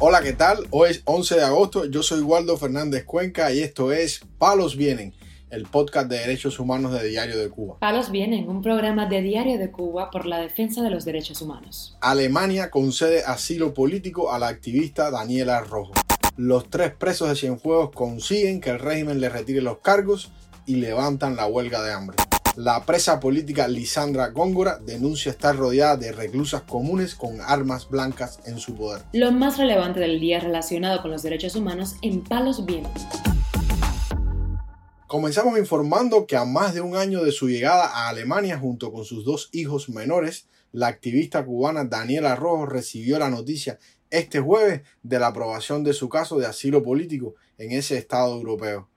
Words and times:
Hola, 0.00 0.22
¿qué 0.22 0.32
tal? 0.32 0.58
Hoy 0.70 0.90
es 0.90 1.02
11 1.06 1.34
de 1.34 1.42
agosto, 1.42 1.84
yo 1.86 2.04
soy 2.04 2.20
Waldo 2.20 2.56
Fernández 2.56 3.04
Cuenca 3.04 3.52
y 3.52 3.58
esto 3.58 3.90
es 3.90 4.20
Palos 4.38 4.76
Vienen, 4.76 5.12
el 5.50 5.64
podcast 5.64 6.08
de 6.08 6.20
derechos 6.20 6.60
humanos 6.60 6.92
de 6.92 7.08
Diario 7.08 7.36
de 7.36 7.48
Cuba. 7.48 7.78
Palos 7.80 8.12
Vienen, 8.12 8.48
un 8.48 8.62
programa 8.62 9.06
de 9.06 9.22
Diario 9.22 9.58
de 9.58 9.72
Cuba 9.72 10.12
por 10.12 10.26
la 10.26 10.38
defensa 10.38 10.82
de 10.82 10.90
los 10.90 11.04
derechos 11.04 11.42
humanos. 11.42 11.96
Alemania 12.00 12.70
concede 12.70 13.24
asilo 13.24 13.74
político 13.74 14.32
a 14.32 14.38
la 14.38 14.46
activista 14.46 15.10
Daniela 15.10 15.62
Rojo. 15.62 15.94
Los 16.36 16.70
tres 16.70 16.92
presos 16.92 17.28
de 17.28 17.34
Cienfuegos 17.34 17.90
consiguen 17.90 18.60
que 18.60 18.70
el 18.70 18.78
régimen 18.78 19.20
le 19.20 19.28
retire 19.28 19.62
los 19.62 19.78
cargos 19.78 20.30
y 20.64 20.76
levantan 20.76 21.34
la 21.34 21.46
huelga 21.46 21.82
de 21.82 21.92
hambre. 21.92 22.16
La 22.60 22.84
presa 22.84 23.20
política 23.20 23.68
Lisandra 23.68 24.30
Góngora 24.30 24.80
denuncia 24.80 25.30
estar 25.30 25.54
rodeada 25.54 25.96
de 25.96 26.10
reclusas 26.10 26.62
comunes 26.62 27.14
con 27.14 27.40
armas 27.40 27.88
blancas 27.88 28.40
en 28.46 28.58
su 28.58 28.74
poder. 28.74 29.02
Lo 29.12 29.30
más 29.30 29.58
relevante 29.58 30.00
del 30.00 30.18
día 30.18 30.40
relacionado 30.40 31.00
con 31.00 31.12
los 31.12 31.22
derechos 31.22 31.54
humanos 31.54 31.94
en 32.02 32.24
Palos 32.24 32.66
Vientos. 32.66 33.04
Comenzamos 35.06 35.56
informando 35.56 36.26
que 36.26 36.36
a 36.36 36.44
más 36.44 36.74
de 36.74 36.80
un 36.80 36.96
año 36.96 37.22
de 37.22 37.30
su 37.30 37.48
llegada 37.48 37.86
a 37.86 38.08
Alemania 38.08 38.58
junto 38.58 38.90
con 38.90 39.04
sus 39.04 39.24
dos 39.24 39.50
hijos 39.52 39.88
menores, 39.88 40.48
la 40.72 40.88
activista 40.88 41.44
cubana 41.44 41.84
Daniela 41.84 42.34
Rojo 42.34 42.66
recibió 42.66 43.20
la 43.20 43.30
noticia 43.30 43.78
este 44.10 44.40
jueves 44.40 44.82
de 45.04 45.20
la 45.20 45.28
aprobación 45.28 45.84
de 45.84 45.92
su 45.92 46.08
caso 46.08 46.40
de 46.40 46.46
asilo 46.46 46.82
político 46.82 47.36
en 47.56 47.70
ese 47.70 47.96
estado 47.98 48.34
europeo. 48.34 48.88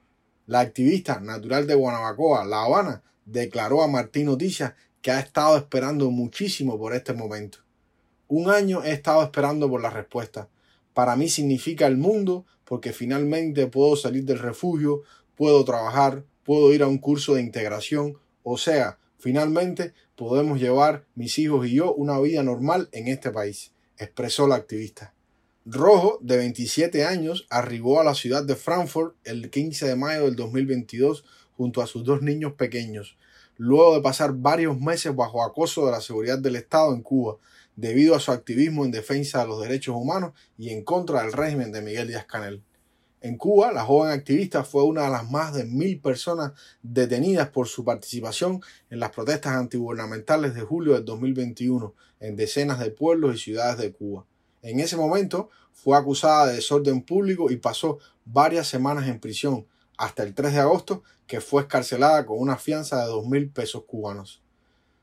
La 0.47 0.61
activista 0.61 1.19
natural 1.19 1.67
de 1.67 1.75
Guanabacoa, 1.75 2.43
La 2.43 2.63
Habana, 2.63 3.03
declaró 3.31 3.81
a 3.81 3.87
Martín 3.87 4.25
Noticias 4.25 4.73
que 5.01 5.11
ha 5.11 5.19
estado 5.19 5.57
esperando 5.57 6.11
muchísimo 6.11 6.77
por 6.77 6.93
este 6.93 7.13
momento. 7.13 7.59
Un 8.27 8.49
año 8.49 8.83
he 8.83 8.91
estado 8.91 9.23
esperando 9.23 9.69
por 9.69 9.81
la 9.81 9.89
respuesta. 9.89 10.47
Para 10.93 11.15
mí 11.15 11.29
significa 11.29 11.87
el 11.87 11.97
mundo 11.97 12.45
porque 12.65 12.93
finalmente 12.93 13.67
puedo 13.67 13.95
salir 13.95 14.23
del 14.25 14.39
refugio, 14.39 15.01
puedo 15.35 15.65
trabajar, 15.65 16.23
puedo 16.43 16.73
ir 16.73 16.83
a 16.83 16.87
un 16.87 16.97
curso 16.97 17.35
de 17.35 17.41
integración, 17.41 18.17
o 18.43 18.57
sea, 18.57 18.97
finalmente 19.17 19.93
podemos 20.15 20.59
llevar 20.59 21.05
mis 21.15 21.37
hijos 21.39 21.67
y 21.67 21.75
yo 21.75 21.93
una 21.93 22.19
vida 22.19 22.43
normal 22.43 22.89
en 22.91 23.07
este 23.07 23.31
país, 23.31 23.71
expresó 23.97 24.47
la 24.47 24.55
activista. 24.55 25.13
Rojo, 25.65 26.17
de 26.21 26.37
27 26.37 27.05
años, 27.05 27.45
arribó 27.49 27.99
a 27.99 28.03
la 28.03 28.15
ciudad 28.15 28.43
de 28.43 28.55
Frankfurt 28.55 29.15
el 29.23 29.51
15 29.51 29.87
de 29.87 29.95
mayo 29.95 30.25
del 30.25 30.35
2022 30.35 31.23
junto 31.61 31.83
a 31.83 31.85
sus 31.85 32.03
dos 32.03 32.23
niños 32.23 32.53
pequeños, 32.53 33.19
luego 33.55 33.93
de 33.93 34.01
pasar 34.01 34.33
varios 34.33 34.79
meses 34.79 35.15
bajo 35.15 35.43
acoso 35.43 35.85
de 35.85 35.91
la 35.91 36.01
seguridad 36.01 36.39
del 36.39 36.55
Estado 36.55 36.91
en 36.91 37.03
Cuba, 37.03 37.37
debido 37.75 38.15
a 38.15 38.19
su 38.19 38.31
activismo 38.31 38.83
en 38.83 38.89
defensa 38.89 39.41
de 39.41 39.47
los 39.47 39.61
derechos 39.61 39.95
humanos 39.95 40.31
y 40.57 40.71
en 40.71 40.83
contra 40.83 41.21
del 41.21 41.33
régimen 41.33 41.71
de 41.71 41.83
Miguel 41.83 42.07
Díaz 42.07 42.25
Canel. 42.25 42.63
En 43.21 43.37
Cuba, 43.37 43.71
la 43.71 43.83
joven 43.83 44.11
activista 44.11 44.63
fue 44.63 44.83
una 44.85 45.03
de 45.03 45.11
las 45.11 45.29
más 45.29 45.53
de 45.53 45.65
mil 45.65 46.01
personas 46.01 46.53
detenidas 46.81 47.49
por 47.49 47.67
su 47.67 47.85
participación 47.85 48.59
en 48.89 48.99
las 48.99 49.11
protestas 49.11 49.53
antigubernamentales 49.53 50.55
de 50.55 50.61
julio 50.61 50.93
del 50.93 51.05
2021 51.05 51.93
en 52.21 52.35
decenas 52.35 52.79
de 52.79 52.89
pueblos 52.89 53.35
y 53.35 53.37
ciudades 53.37 53.77
de 53.77 53.91
Cuba. 53.91 54.25
En 54.63 54.79
ese 54.79 54.97
momento 54.97 55.51
fue 55.71 55.95
acusada 55.95 56.47
de 56.47 56.55
desorden 56.55 57.03
público 57.03 57.51
y 57.51 57.57
pasó 57.57 57.99
varias 58.25 58.67
semanas 58.67 59.07
en 59.07 59.19
prisión, 59.19 59.67
hasta 60.01 60.23
el 60.23 60.33
3 60.33 60.53
de 60.53 60.59
agosto, 60.59 61.03
que 61.27 61.41
fue 61.41 61.61
escarcelada 61.61 62.25
con 62.25 62.39
una 62.39 62.57
fianza 62.57 63.01
de 63.01 63.05
dos 63.05 63.27
mil 63.27 63.49
pesos 63.51 63.83
cubanos. 63.85 64.41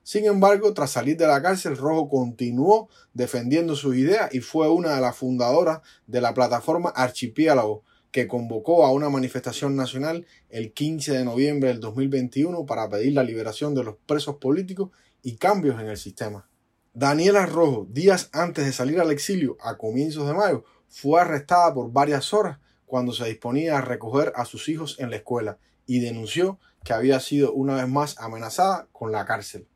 Sin 0.02 0.24
embargo, 0.24 0.74
tras 0.74 0.90
salir 0.90 1.16
de 1.16 1.26
la 1.26 1.40
cárcel, 1.40 1.76
Rojo 1.76 2.08
continuó 2.08 2.88
defendiendo 3.14 3.76
sus 3.76 3.94
ideas 3.94 4.34
y 4.34 4.40
fue 4.40 4.68
una 4.68 4.96
de 4.96 5.00
las 5.00 5.16
fundadoras 5.16 5.82
de 6.06 6.20
la 6.20 6.34
plataforma 6.34 6.88
Archipiélago, 6.90 7.84
que 8.10 8.26
convocó 8.26 8.84
a 8.84 8.92
una 8.92 9.08
manifestación 9.08 9.76
nacional 9.76 10.26
el 10.48 10.72
15 10.72 11.12
de 11.12 11.24
noviembre 11.24 11.68
del 11.68 11.78
2021 11.78 12.66
para 12.66 12.88
pedir 12.88 13.12
la 13.12 13.22
liberación 13.22 13.74
de 13.74 13.84
los 13.84 13.96
presos 14.06 14.36
políticos 14.36 14.90
y 15.22 15.36
cambios 15.36 15.80
en 15.80 15.86
el 15.86 15.96
sistema. 15.96 16.48
Daniela 16.92 17.46
Rojo, 17.46 17.86
días 17.88 18.30
antes 18.32 18.64
de 18.64 18.72
salir 18.72 18.98
al 18.98 19.12
exilio 19.12 19.56
a 19.60 19.76
comienzos 19.76 20.26
de 20.26 20.34
mayo, 20.34 20.64
fue 20.88 21.20
arrestada 21.20 21.72
por 21.72 21.92
varias 21.92 22.32
horas 22.34 22.58
cuando 22.88 23.12
se 23.12 23.26
disponía 23.26 23.78
a 23.78 23.82
recoger 23.82 24.32
a 24.34 24.44
sus 24.44 24.68
hijos 24.68 24.96
en 24.98 25.10
la 25.10 25.16
escuela 25.16 25.58
y 25.86 26.00
denunció 26.00 26.58
que 26.84 26.92
había 26.92 27.20
sido 27.20 27.52
una 27.52 27.76
vez 27.76 27.88
más 27.88 28.18
amenazada 28.18 28.88
con 28.92 29.12
la 29.12 29.24
cárcel. 29.24 29.66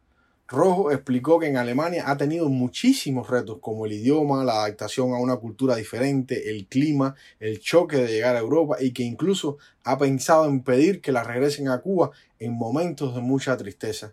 Rojo 0.53 0.93
explicó 0.93 1.39
que 1.39 1.47
en 1.47 1.57
Alemania 1.57 2.05
ha 2.11 2.19
tenido 2.19 2.51
muchísimos 2.51 3.31
retos 3.31 3.59
como 3.63 3.87
el 3.87 3.93
idioma, 3.93 4.45
la 4.45 4.65
adaptación 4.65 5.15
a 5.15 5.19
una 5.19 5.37
cultura 5.37 5.77
diferente, 5.77 6.51
el 6.51 6.67
clima, 6.67 7.15
el 7.41 7.59
choque 7.61 7.97
de 7.97 8.09
llegar 8.09 8.37
a 8.37 8.41
Europa 8.41 8.77
y 8.79 8.93
que 8.93 9.03
incluso 9.03 9.57
ha 9.83 9.97
pensado 9.97 10.45
en 10.45 10.63
pedir 10.63 11.01
que 11.01 11.11
la 11.11 11.25
regresen 11.25 11.69
a 11.69 11.81
Cuba 11.81 12.11
en 12.39 12.53
momentos 12.53 13.15
de 13.15 13.23
mucha 13.23 13.57
tristeza. 13.57 14.13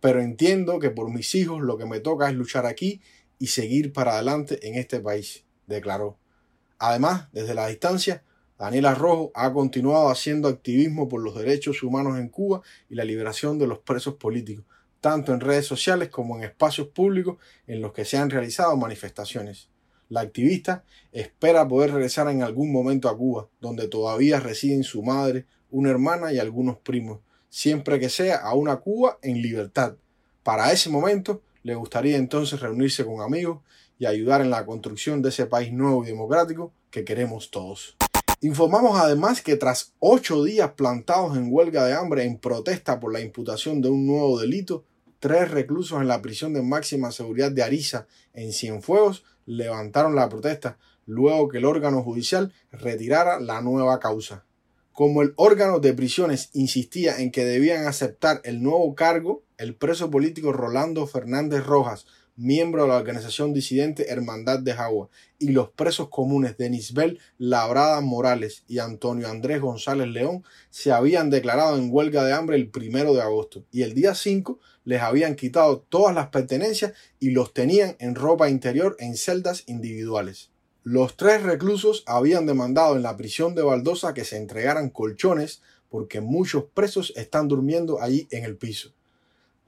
Pero 0.00 0.20
entiendo 0.20 0.80
que 0.80 0.90
por 0.90 1.08
mis 1.10 1.34
hijos 1.36 1.62
lo 1.62 1.78
que 1.78 1.86
me 1.86 2.00
toca 2.00 2.28
es 2.28 2.34
luchar 2.34 2.66
aquí 2.66 3.00
y 3.38 3.46
seguir 3.48 3.92
para 3.92 4.14
adelante 4.14 4.66
en 4.66 4.74
este 4.74 4.98
país, 4.98 5.44
declaró. 5.68 6.16
Además, 6.80 7.28
desde 7.32 7.54
la 7.54 7.66
distancia, 7.66 8.24
Daniela 8.58 8.94
Rojo 8.94 9.30
ha 9.34 9.52
continuado 9.52 10.08
haciendo 10.08 10.48
activismo 10.48 11.10
por 11.10 11.20
los 11.20 11.34
derechos 11.36 11.82
humanos 11.82 12.18
en 12.18 12.30
Cuba 12.30 12.62
y 12.88 12.94
la 12.94 13.04
liberación 13.04 13.58
de 13.58 13.66
los 13.66 13.80
presos 13.80 14.14
políticos, 14.14 14.64
tanto 15.02 15.34
en 15.34 15.40
redes 15.40 15.66
sociales 15.66 16.08
como 16.08 16.36
en 16.36 16.44
espacios 16.44 16.88
públicos 16.88 17.36
en 17.66 17.82
los 17.82 17.92
que 17.92 18.06
se 18.06 18.16
han 18.16 18.30
realizado 18.30 18.74
manifestaciones. 18.78 19.68
La 20.08 20.22
activista 20.22 20.82
espera 21.12 21.68
poder 21.68 21.92
regresar 21.92 22.28
en 22.30 22.42
algún 22.42 22.72
momento 22.72 23.10
a 23.10 23.16
Cuba, 23.16 23.46
donde 23.60 23.86
todavía 23.86 24.40
residen 24.40 24.82
su 24.82 25.02
madre, 25.02 25.44
una 25.70 25.90
hermana 25.90 26.32
y 26.32 26.38
algunos 26.38 26.78
primos, 26.78 27.20
siempre 27.50 28.00
que 28.00 28.08
sea 28.08 28.36
a 28.36 28.54
una 28.54 28.76
Cuba 28.76 29.18
en 29.20 29.42
libertad. 29.42 29.96
Para 30.42 30.72
ese 30.72 30.88
momento, 30.88 31.42
le 31.62 31.74
gustaría 31.74 32.16
entonces 32.16 32.58
reunirse 32.58 33.04
con 33.04 33.20
amigos 33.20 33.60
y 34.00 34.06
ayudar 34.06 34.40
en 34.40 34.50
la 34.50 34.64
construcción 34.64 35.20
de 35.20 35.28
ese 35.28 35.44
país 35.44 35.72
nuevo 35.72 36.02
y 36.02 36.06
democrático 36.06 36.72
que 36.90 37.04
queremos 37.04 37.50
todos. 37.50 37.96
Informamos 38.40 38.98
además 38.98 39.42
que 39.42 39.56
tras 39.56 39.92
ocho 39.98 40.42
días 40.42 40.72
plantados 40.72 41.36
en 41.36 41.52
huelga 41.52 41.84
de 41.84 41.92
hambre 41.92 42.24
en 42.24 42.38
protesta 42.38 42.98
por 42.98 43.12
la 43.12 43.20
imputación 43.20 43.82
de 43.82 43.90
un 43.90 44.06
nuevo 44.06 44.40
delito, 44.40 44.84
tres 45.18 45.50
reclusos 45.50 46.00
en 46.00 46.08
la 46.08 46.22
prisión 46.22 46.54
de 46.54 46.62
máxima 46.62 47.12
seguridad 47.12 47.52
de 47.52 47.62
Ariza 47.62 48.06
en 48.32 48.54
Cienfuegos 48.54 49.22
levantaron 49.44 50.16
la 50.16 50.30
protesta 50.30 50.78
luego 51.04 51.48
que 51.48 51.58
el 51.58 51.66
órgano 51.66 52.02
judicial 52.02 52.54
retirara 52.72 53.38
la 53.38 53.60
nueva 53.60 54.00
causa. 54.00 54.46
Como 54.92 55.20
el 55.20 55.34
órgano 55.36 55.78
de 55.78 55.92
prisiones 55.92 56.48
insistía 56.54 57.18
en 57.18 57.30
que 57.30 57.44
debían 57.44 57.86
aceptar 57.86 58.40
el 58.44 58.62
nuevo 58.62 58.94
cargo, 58.94 59.42
el 59.58 59.74
preso 59.74 60.10
político 60.10 60.52
Rolando 60.52 61.06
Fernández 61.06 61.66
Rojas 61.66 62.06
miembro 62.40 62.82
de 62.82 62.88
la 62.88 62.96
organización 62.96 63.52
disidente 63.52 64.10
Hermandad 64.10 64.60
de 64.60 64.72
Jagua, 64.72 65.10
y 65.38 65.50
los 65.50 65.70
presos 65.70 66.08
comunes 66.08 66.56
Denisbel 66.56 67.18
Labrada 67.38 68.00
Morales 68.00 68.64
y 68.66 68.78
Antonio 68.78 69.28
Andrés 69.28 69.60
González 69.60 70.08
León 70.08 70.42
se 70.70 70.90
habían 70.90 71.30
declarado 71.30 71.76
en 71.76 71.88
huelga 71.92 72.24
de 72.24 72.32
hambre 72.32 72.56
el 72.56 72.70
primero 72.70 73.14
de 73.14 73.22
agosto 73.22 73.64
y 73.70 73.82
el 73.82 73.94
día 73.94 74.14
5 74.14 74.58
les 74.84 75.02
habían 75.02 75.36
quitado 75.36 75.80
todas 75.88 76.14
las 76.14 76.28
pertenencias 76.28 76.94
y 77.18 77.30
los 77.30 77.52
tenían 77.52 77.96
en 77.98 78.14
ropa 78.14 78.48
interior 78.48 78.96
en 78.98 79.16
celdas 79.16 79.64
individuales. 79.66 80.50
Los 80.82 81.16
tres 81.16 81.42
reclusos 81.42 82.04
habían 82.06 82.46
demandado 82.46 82.96
en 82.96 83.02
la 83.02 83.16
prisión 83.16 83.54
de 83.54 83.62
Baldosa 83.62 84.14
que 84.14 84.24
se 84.24 84.38
entregaran 84.38 84.88
colchones 84.88 85.62
porque 85.90 86.22
muchos 86.22 86.64
presos 86.72 87.12
están 87.16 87.48
durmiendo 87.48 88.00
allí 88.00 88.28
en 88.30 88.44
el 88.44 88.56
piso. 88.56 88.94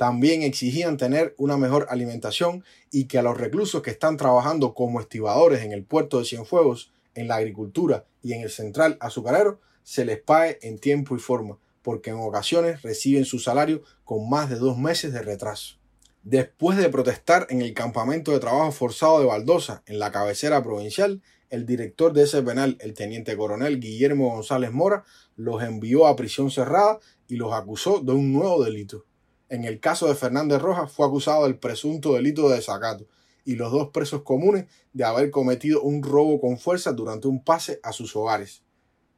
También 0.03 0.43
exigían 0.43 0.97
tener 0.97 1.33
una 1.39 1.57
mejor 1.57 1.87
alimentación 1.89 2.65
y 2.91 3.05
que 3.05 3.19
a 3.19 3.23
los 3.23 3.39
reclusos 3.39 3.83
que 3.83 3.93
están 3.93 4.17
trabajando 4.17 4.75
como 4.75 5.01
estibadores 5.01 5.63
en 5.63 5.71
el 5.71 5.85
puerto 5.85 6.19
de 6.19 6.25
Cienfuegos, 6.25 6.93
en 7.15 7.29
la 7.29 7.37
agricultura 7.37 8.05
y 8.21 8.33
en 8.33 8.41
el 8.41 8.51
central 8.51 8.97
azucarero 8.99 9.61
se 9.85 10.05
les 10.05 10.21
pague 10.21 10.59
en 10.63 10.81
tiempo 10.81 11.15
y 11.15 11.21
forma, 11.21 11.57
porque 11.83 12.11
en 12.11 12.17
ocasiones 12.17 12.83
reciben 12.83 13.25
su 13.25 13.39
salario 13.39 13.85
con 14.03 14.29
más 14.29 14.51
de 14.51 14.57
dos 14.57 14.77
meses 14.77 15.13
de 15.13 15.23
retraso. 15.23 15.77
Después 16.25 16.79
de 16.79 16.89
protestar 16.89 17.47
en 17.49 17.63
el 17.63 17.73
campamento 17.73 18.33
de 18.33 18.41
trabajo 18.41 18.73
forzado 18.73 19.21
de 19.21 19.27
Baldosa, 19.27 19.85
en 19.87 20.01
la 20.01 20.11
cabecera 20.11 20.65
provincial, 20.65 21.23
el 21.49 21.65
director 21.65 22.13
de 22.13 22.25
ese 22.25 22.43
penal, 22.43 22.77
el 22.81 22.95
teniente 22.95 23.37
coronel 23.37 23.79
Guillermo 23.79 24.35
González 24.35 24.73
Mora, 24.73 25.05
los 25.37 25.63
envió 25.63 26.09
a 26.09 26.17
prisión 26.17 26.51
cerrada 26.51 26.99
y 27.29 27.37
los 27.37 27.53
acusó 27.53 28.01
de 28.01 28.11
un 28.11 28.33
nuevo 28.33 28.65
delito. 28.65 29.05
En 29.53 29.65
el 29.65 29.81
caso 29.81 30.09
de 30.09 30.15
Fernández 30.15 30.63
Rojas 30.63 30.91
fue 30.91 31.07
acusado 31.07 31.45
del 31.45 31.59
presunto 31.59 32.15
delito 32.15 32.49
de 32.49 32.55
desacato 32.55 33.05
y 33.45 33.57
los 33.57 33.71
dos 33.71 33.91
presos 33.91 34.23
comunes 34.23 34.65
de 34.95 35.05
haber 35.05 35.31
cometido 35.31 35.83
un 35.83 36.03
robo 36.03 36.41
con 36.41 36.57
fuerza 36.57 36.95
durante 36.95 37.29
un 37.29 37.45
pase 37.45 37.79
a 37.83 37.93
sus 37.93 38.17
hogares. 38.17 38.65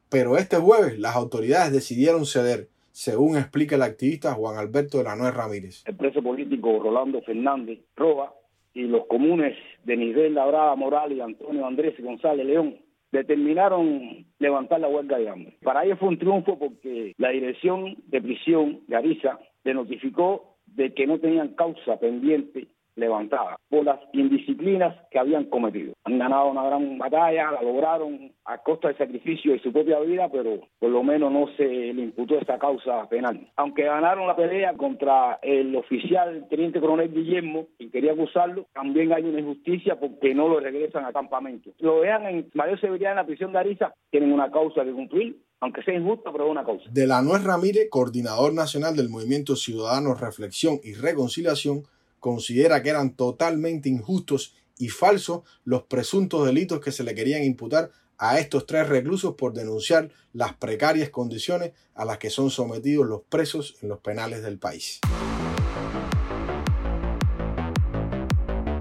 Pero 0.09 0.35
este 0.35 0.57
jueves 0.57 0.99
las 0.99 1.15
autoridades 1.15 1.71
decidieron 1.71 2.25
ceder, 2.25 2.67
según 2.91 3.37
explica 3.37 3.77
el 3.77 3.83
activista 3.83 4.33
Juan 4.33 4.57
Alberto 4.57 4.97
de 4.97 5.05
la 5.05 5.15
Nuez 5.15 5.33
Ramírez. 5.33 5.85
El 5.87 5.95
preso 5.95 6.21
político 6.21 6.79
Rolando 6.83 7.21
Fernández 7.21 7.79
Rojas 7.95 8.31
y 8.73 8.81
los 8.81 9.05
comunes 9.05 9.55
de 9.85 9.95
Nisbel 9.95 10.33
Labrada 10.33 10.75
Morales 10.75 11.17
y 11.17 11.21
Antonio 11.21 11.65
Andrés 11.65 11.95
González 11.97 12.45
León 12.45 12.75
determinaron 13.13 14.25
levantar 14.39 14.81
la 14.81 14.89
huelga 14.89 15.17
de 15.17 15.29
hambre. 15.29 15.57
Para 15.63 15.85
ellos 15.85 15.97
fue 15.97 16.09
un 16.09 16.19
triunfo 16.19 16.59
porque 16.59 17.13
la 17.17 17.29
dirección 17.29 17.95
de 18.07 18.21
prisión 18.21 18.81
de 18.87 18.97
Ariza 18.97 19.39
le 19.65 19.73
notificó 19.73 20.57
de 20.67 20.93
que 20.93 21.05
no 21.05 21.19
tenían 21.19 21.49
causa 21.55 21.99
pendiente 21.99 22.67
levantada 22.95 23.57
por 23.69 23.85
las 23.85 23.99
indisciplinas 24.13 24.95
que 25.11 25.19
habían 25.19 25.45
cometido. 25.45 25.93
Han 26.03 26.19
ganado 26.19 26.49
una 26.49 26.63
gran 26.63 26.97
batalla, 26.97 27.51
la 27.51 27.61
lograron 27.61 28.31
a 28.45 28.57
costa 28.59 28.87
del 28.87 28.97
sacrificio 28.97 29.53
de 29.53 29.59
su 29.59 29.71
propia 29.71 29.99
vida, 29.99 30.29
pero 30.31 30.61
por 30.79 30.89
lo 30.89 31.03
menos 31.03 31.31
no 31.31 31.47
se 31.57 31.65
le 31.65 32.01
imputó 32.01 32.37
esta 32.37 32.57
causa 32.57 33.07
penal. 33.09 33.51
Aunque 33.55 33.83
ganaron 33.83 34.27
la 34.27 34.35
pelea 34.35 34.73
contra 34.75 35.39
el 35.41 35.75
oficial 35.75 36.47
teniente 36.49 36.79
coronel 36.79 37.11
Guillermo, 37.11 37.67
quien 37.77 37.91
quería 37.91 38.13
acusarlo, 38.13 38.67
también 38.73 39.11
hay 39.13 39.23
una 39.23 39.39
injusticia 39.39 39.99
porque 39.99 40.33
no 40.33 40.47
lo 40.47 40.59
regresan 40.59 41.05
al 41.05 41.13
campamento. 41.13 41.71
Lo 41.79 41.99
vean 42.01 42.25
en 42.25 42.49
mayor 42.53 42.79
severidad 42.79 43.11
en 43.11 43.17
la 43.17 43.25
prisión 43.25 43.51
de 43.51 43.59
Ariza, 43.59 43.93
tienen 44.09 44.31
una 44.31 44.51
causa 44.51 44.83
que 44.83 44.91
cumplir, 44.91 45.37
aunque 45.59 45.83
sea 45.83 45.95
injusta, 45.95 46.31
pero 46.31 46.49
una 46.49 46.63
causa. 46.63 46.89
De 46.91 47.07
la 47.07 47.21
Nuez 47.21 47.43
Ramírez, 47.43 47.87
coordinador 47.89 48.53
nacional 48.53 48.95
del 48.95 49.09
Movimiento 49.09 49.55
Ciudadano 49.55 50.13
Reflexión 50.13 50.79
y 50.83 50.93
Reconciliación, 50.93 51.83
considera 52.25 52.81
que 52.81 52.89
eran 52.89 53.15
totalmente 53.15 53.87
injustos 53.87 54.55
y 54.79 54.89
falsos 54.89 55.43
los 55.63 55.83
presuntos 55.83 56.43
delitos 56.43 56.79
que 56.79 56.91
se 56.91 57.03
le 57.03 57.13
querían 57.13 57.43
imputar 57.43 57.91
a 58.17 58.39
estos 58.39 58.65
tres 58.65 58.89
reclusos 58.89 59.35
por 59.35 59.53
denunciar 59.53 60.09
las 60.33 60.55
precarias 60.55 61.11
condiciones 61.11 61.73
a 61.93 62.03
las 62.03 62.17
que 62.17 62.31
son 62.31 62.49
sometidos 62.49 63.05
los 63.05 63.21
presos 63.29 63.75
en 63.83 63.89
los 63.89 63.99
penales 63.99 64.41
del 64.41 64.57
país. 64.57 65.01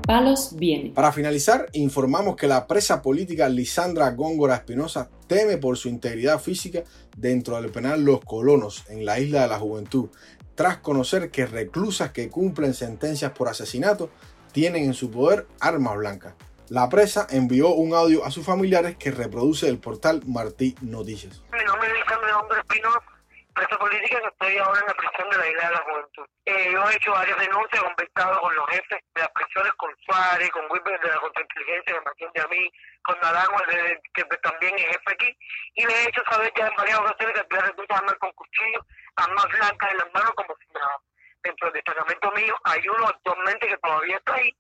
Palos 0.06 0.54
viene. 0.56 0.90
Para 0.90 1.12
finalizar, 1.12 1.66
informamos 1.72 2.36
que 2.36 2.46
la 2.46 2.66
presa 2.66 3.02
política 3.02 3.48
Lisandra 3.50 4.10
Góngora 4.12 4.54
Espinosa 4.54 5.10
teme 5.26 5.58
por 5.58 5.76
su 5.76 5.88
integridad 5.88 6.40
física 6.40 6.84
dentro 7.16 7.60
del 7.60 7.70
penal 7.70 8.04
Los 8.04 8.20
Colonos, 8.20 8.84
en 8.88 9.04
la 9.04 9.18
isla 9.18 9.42
de 9.42 9.48
la 9.48 9.58
Juventud, 9.58 10.08
tras 10.54 10.78
conocer 10.78 11.30
que 11.30 11.46
reclusas 11.46 12.12
que 12.12 12.28
cumplen 12.28 12.74
sentencias 12.74 13.32
por 13.32 13.48
asesinato 13.48 14.10
tienen 14.52 14.84
en 14.84 14.94
su 14.94 15.10
poder 15.10 15.46
armas 15.60 15.96
blancas. 15.96 16.34
La 16.68 16.88
presa 16.88 17.26
envió 17.30 17.68
un 17.74 17.94
audio 17.94 18.24
a 18.24 18.30
sus 18.30 18.46
familiares 18.46 18.96
que 18.96 19.10
reproduce 19.10 19.68
el 19.68 19.78
portal 19.78 20.22
Martí 20.26 20.74
Noticias. 20.80 21.42
Mi 21.52 21.62
nombre 21.64 21.88
es 21.88 23.13
presa 23.54 23.78
política 23.78 24.20
que 24.20 24.26
estoy 24.26 24.58
ahora 24.58 24.80
en 24.80 24.86
la 24.86 24.94
prisión 24.94 25.30
de 25.30 25.38
la 25.38 25.48
Isla 25.48 25.68
de 25.68 25.74
la 25.74 25.84
Juventud. 25.84 26.26
Eh, 26.44 26.72
yo 26.72 26.90
he 26.90 26.96
hecho 26.96 27.12
varias 27.12 27.38
denuncias, 27.38 27.80
he 27.80 27.86
conversado 27.86 28.40
con 28.40 28.54
los 28.54 28.66
jefes 28.70 29.00
de 29.14 29.20
las 29.20 29.30
prisiones, 29.30 29.72
con 29.74 29.96
Suárez, 30.04 30.50
con 30.50 30.70
Wilber 30.70 31.00
de 31.00 31.08
la 31.08 31.20
Contrainteligencia, 31.20 31.94
con 31.94 32.04
Martín 32.04 32.30
de 32.34 32.40
Amí, 32.42 32.72
con 33.02 33.20
Naranjo, 33.20 33.56
que 34.14 34.24
también 34.42 34.74
es 34.78 34.86
jefe 34.86 35.12
aquí, 35.12 35.38
y 35.74 35.86
le 35.86 35.94
he 35.94 36.08
hecho 36.08 36.22
saber 36.30 36.52
ya 36.56 36.66
en 36.66 36.76
varias 36.76 36.98
ocasiones 36.98 37.34
que 37.34 37.56
voy 37.56 37.86
a 37.88 37.96
armas 37.96 38.14
con 38.20 38.32
cuchillo 38.32 38.86
armas 39.16 39.46
blancas 39.48 39.90
en 39.90 39.98
las 39.98 40.12
manos 40.12 40.32
como 40.34 40.56
si 40.56 40.66
nada. 40.72 40.98
Dentro 41.42 41.66
del 41.66 41.74
destacamento 41.74 42.32
mío 42.32 42.56
hay 42.64 42.88
uno 42.88 43.06
actualmente 43.06 43.68
que 43.68 43.76
todavía 43.78 44.16
está 44.16 44.34
ahí, 44.34 44.50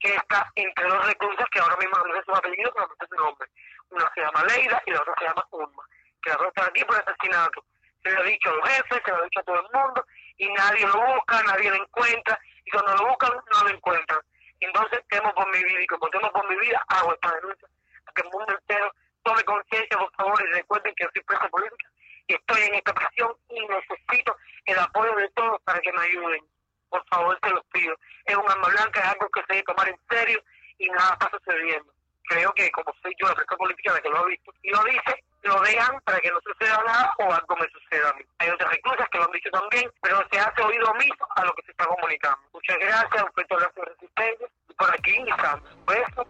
que 0.00 0.14
está 0.14 0.50
entre 0.54 0.88
dos 0.88 1.06
reclusas 1.06 1.46
que 1.50 1.58
ahora 1.58 1.76
mismo 1.76 1.98
no 1.98 2.14
sé 2.14 2.22
su 2.24 2.32
apellido, 2.32 2.72
pero 2.72 2.86
no 2.86 2.94
sé 2.94 3.06
su 3.08 3.16
nombre. 3.16 3.48
Una 3.90 4.12
se 4.14 4.20
llama 4.20 4.44
Leida 4.44 4.82
y 4.86 4.90
la 4.92 5.00
otra 5.00 5.14
se 5.18 5.24
llama 5.24 5.46
Ulma, 5.50 5.82
que 6.22 6.30
las 6.30 6.38
dos 6.38 6.48
están 6.48 6.68
aquí 6.68 6.84
por 6.84 6.96
asesinato. 6.96 7.64
Se 8.02 8.10
lo 8.10 8.20
ha 8.20 8.24
dicho 8.24 8.50
a 8.50 8.54
los 8.54 8.68
jefes, 8.68 9.02
se 9.04 9.10
lo 9.10 9.16
ha 9.18 9.24
dicho 9.24 9.40
a 9.40 9.44
todo 9.44 9.56
el 9.56 9.80
mundo, 9.80 10.04
y 10.36 10.48
nadie 10.52 10.86
lo 10.86 11.14
busca, 11.14 11.42
nadie 11.42 11.70
lo 11.70 11.82
encuentra, 11.82 12.38
y 12.64 12.70
cuando 12.70 12.96
lo 12.96 13.08
buscan, 13.08 13.32
no 13.52 13.62
lo 13.64 13.68
encuentran. 13.70 14.20
Entonces, 14.60 15.00
temo 15.08 15.32
por 15.34 15.46
mi 15.52 15.62
vida, 15.64 15.82
y 15.82 15.86
como 15.86 16.08
temo 16.10 16.32
por 16.32 16.48
mi 16.48 16.56
vida, 16.56 16.82
hago 16.88 17.12
esta 17.12 17.34
denuncia, 17.34 17.68
para 18.04 18.14
que 18.14 18.22
el 18.22 18.32
mundo 18.32 18.54
entero 18.58 18.92
tome 19.22 19.42
conciencia, 19.44 19.98
por 19.98 20.12
favor, 20.14 20.42
y 20.48 20.52
recuerden 20.52 20.94
que 20.94 21.04
yo 21.04 21.10
soy 21.12 21.22
presa 21.22 21.48
política 21.48 21.88
estoy 22.28 22.62
en 22.62 22.74
esta 22.74 22.94
presión 22.94 23.32
y 23.48 23.60
necesito 23.66 24.36
el 24.66 24.78
apoyo 24.78 25.14
de 25.16 25.28
todos 25.30 25.60
para 25.62 25.80
que 25.80 25.92
me 25.92 26.02
ayuden. 26.02 26.42
Por 26.90 27.04
favor, 27.08 27.38
te 27.40 27.50
los 27.50 27.64
pido. 27.72 27.94
Es 28.24 28.36
un 28.36 28.50
arma 28.50 28.68
blanca, 28.68 29.00
es 29.00 29.06
algo 29.06 29.28
que 29.30 29.40
se 29.40 29.52
debe 29.54 29.62
tomar 29.64 29.88
en 29.88 29.98
serio 30.08 30.42
y 30.78 30.88
nada 30.88 31.12
está 31.14 31.30
sucediendo. 31.30 31.92
Creo 32.28 32.52
que 32.52 32.70
como 32.70 32.94
soy 33.02 33.14
yo 33.20 33.28
la 33.28 33.34
presión 33.34 33.58
política 33.58 33.92
la 33.92 34.00
que 34.00 34.10
lo 34.10 34.18
ha 34.18 34.26
visto 34.26 34.52
y 34.62 34.70
lo 34.70 34.84
dice, 34.84 35.24
lo 35.42 35.60
dejan 35.62 36.00
para 36.04 36.20
que 36.20 36.30
no 36.30 36.38
suceda 36.40 36.82
nada 36.86 37.12
o 37.18 37.32
algo 37.32 37.56
me 37.56 37.66
suceda 37.70 38.10
a 38.10 38.14
mí. 38.14 38.22
Hay 38.38 38.50
otras 38.50 38.70
reclusas 38.70 39.08
que 39.10 39.18
lo 39.18 39.24
han 39.24 39.32
dicho 39.32 39.50
también, 39.50 39.90
pero 40.02 40.18
se 40.30 40.38
hace 40.38 40.62
oído 40.62 40.90
omiso 40.90 41.26
a 41.36 41.44
lo 41.44 41.52
que 41.54 41.62
se 41.64 41.70
está 41.70 41.86
comunicando. 41.86 42.38
Muchas 42.52 42.76
gracias, 42.78 43.22
un 43.22 43.32
fuerte 43.32 43.54
abrazo 43.54 43.74
de 43.76 43.84
resistencia. 43.86 44.48
por 44.78 44.90
aquí, 44.90 45.10
Lisandra. 45.10 45.62
Besos, 45.86 46.26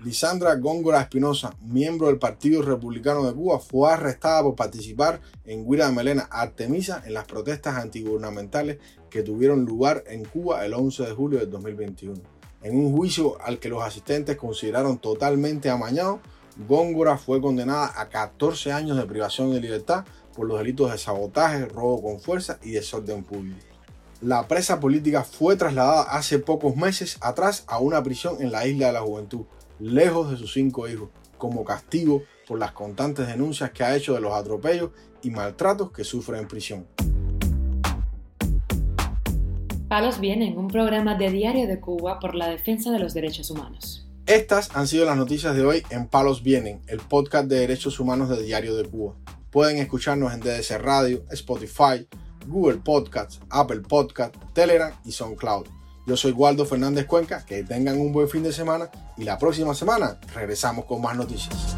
Lisandra 0.00 0.54
Góngora 0.56 1.00
Espinosa, 1.00 1.52
miembro 1.60 2.08
del 2.08 2.18
Partido 2.18 2.62
Republicano 2.62 3.26
de 3.26 3.34
Cuba, 3.34 3.58
fue 3.58 3.92
arrestada 3.92 4.42
por 4.42 4.54
participar 4.54 5.20
en 5.44 5.62
Huila 5.64 5.86
de 5.86 5.92
Melena 5.92 6.28
Artemisa 6.30 7.02
en 7.06 7.14
las 7.14 7.24
protestas 7.24 7.76
antigubernamentales 7.76 8.78
que 9.10 9.22
tuvieron 9.22 9.64
lugar 9.64 10.04
en 10.06 10.24
Cuba 10.24 10.64
el 10.64 10.74
11 10.74 11.06
de 11.06 11.12
julio 11.12 11.38
del 11.38 11.50
2021. 11.50 12.20
En 12.62 12.76
un 12.76 12.94
juicio 12.94 13.40
al 13.42 13.58
que 13.58 13.68
los 13.68 13.82
asistentes 13.82 14.36
consideraron 14.36 14.98
totalmente 14.98 15.70
amañado, 15.70 16.20
Góngora 16.68 17.16
fue 17.16 17.40
condenada 17.40 17.92
a 17.96 18.08
14 18.08 18.72
años 18.72 18.96
de 18.96 19.06
privación 19.06 19.52
de 19.52 19.60
libertad 19.60 20.04
por 20.34 20.46
los 20.46 20.58
delitos 20.58 20.92
de 20.92 20.98
sabotaje, 20.98 21.64
robo 21.66 22.02
con 22.02 22.20
fuerza 22.20 22.58
y 22.62 22.72
desorden 22.72 23.24
público. 23.24 23.60
La 24.20 24.46
presa 24.46 24.78
política 24.78 25.24
fue 25.24 25.56
trasladada 25.56 26.02
hace 26.02 26.38
pocos 26.38 26.76
meses 26.76 27.16
atrás 27.22 27.64
a 27.66 27.78
una 27.78 28.02
prisión 28.02 28.36
en 28.40 28.52
la 28.52 28.66
isla 28.66 28.88
de 28.88 28.92
la 28.92 29.00
Juventud, 29.00 29.46
lejos 29.78 30.30
de 30.30 30.36
sus 30.36 30.52
cinco 30.52 30.86
hijos, 30.86 31.08
como 31.38 31.64
castigo 31.64 32.22
por 32.46 32.58
las 32.58 32.72
constantes 32.72 33.26
denuncias 33.26 33.70
que 33.70 33.82
ha 33.82 33.96
hecho 33.96 34.12
de 34.12 34.20
los 34.20 34.34
atropellos 34.34 34.90
y 35.22 35.30
maltratos 35.30 35.90
que 35.92 36.04
sufre 36.04 36.38
en 36.38 36.46
prisión. 36.46 36.86
Palos 39.88 40.20
Vienen, 40.20 40.58
un 40.58 40.68
programa 40.68 41.16
de 41.16 41.30
Diario 41.30 41.66
de 41.66 41.80
Cuba 41.80 42.20
por 42.20 42.34
la 42.34 42.48
defensa 42.48 42.92
de 42.92 42.98
los 42.98 43.14
derechos 43.14 43.50
humanos. 43.50 44.09
Estas 44.30 44.70
han 44.74 44.86
sido 44.86 45.06
las 45.06 45.16
noticias 45.16 45.56
de 45.56 45.66
hoy 45.66 45.82
en 45.90 46.06
Palos 46.06 46.44
Vienen, 46.44 46.82
el 46.86 47.00
podcast 47.00 47.48
de 47.48 47.58
derechos 47.58 47.98
humanos 47.98 48.28
de 48.28 48.40
Diario 48.40 48.76
de 48.76 48.84
Cuba. 48.84 49.16
Pueden 49.50 49.78
escucharnos 49.78 50.32
en 50.32 50.38
DDC 50.38 50.78
Radio, 50.78 51.24
Spotify, 51.32 52.06
Google 52.46 52.76
Podcasts, 52.76 53.40
Apple 53.50 53.80
Podcasts, 53.80 54.38
Telegram 54.54 54.92
y 55.04 55.10
SoundCloud. 55.10 55.66
Yo 56.06 56.16
soy 56.16 56.30
Waldo 56.30 56.64
Fernández 56.64 57.06
Cuenca, 57.06 57.44
que 57.44 57.64
tengan 57.64 57.98
un 57.98 58.12
buen 58.12 58.28
fin 58.28 58.44
de 58.44 58.52
semana 58.52 58.88
y 59.16 59.24
la 59.24 59.36
próxima 59.36 59.74
semana 59.74 60.20
regresamos 60.32 60.84
con 60.84 61.02
más 61.02 61.16
noticias. 61.16 61.76